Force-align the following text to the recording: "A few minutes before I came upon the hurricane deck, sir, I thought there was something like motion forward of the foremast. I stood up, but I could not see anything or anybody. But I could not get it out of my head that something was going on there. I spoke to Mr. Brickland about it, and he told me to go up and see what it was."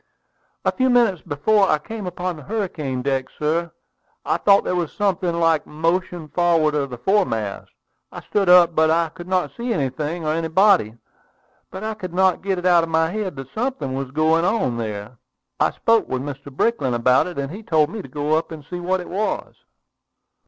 "A 0.65 0.71
few 0.71 0.89
minutes 0.89 1.21
before 1.21 1.69
I 1.69 1.77
came 1.77 2.07
upon 2.07 2.35
the 2.35 2.41
hurricane 2.41 3.03
deck, 3.03 3.27
sir, 3.37 3.71
I 4.25 4.37
thought 4.37 4.63
there 4.63 4.75
was 4.75 4.91
something 4.91 5.39
like 5.39 5.67
motion 5.67 6.27
forward 6.29 6.73
of 6.73 6.89
the 6.89 6.97
foremast. 6.97 7.69
I 8.11 8.21
stood 8.21 8.49
up, 8.49 8.73
but 8.73 8.89
I 8.89 9.09
could 9.09 9.27
not 9.27 9.51
see 9.55 9.71
anything 9.71 10.25
or 10.25 10.33
anybody. 10.33 10.97
But 11.69 11.83
I 11.83 11.93
could 11.93 12.15
not 12.15 12.41
get 12.41 12.57
it 12.57 12.65
out 12.65 12.81
of 12.83 12.89
my 12.89 13.11
head 13.11 13.35
that 13.35 13.53
something 13.53 13.93
was 13.93 14.09
going 14.09 14.43
on 14.43 14.77
there. 14.79 15.19
I 15.59 15.69
spoke 15.69 16.07
to 16.09 16.15
Mr. 16.15 16.51
Brickland 16.51 16.95
about 16.95 17.27
it, 17.27 17.37
and 17.37 17.51
he 17.51 17.61
told 17.61 17.91
me 17.91 18.01
to 18.01 18.07
go 18.07 18.33
up 18.35 18.51
and 18.51 18.65
see 18.67 18.79
what 18.79 19.01
it 19.01 19.07
was." 19.07 19.53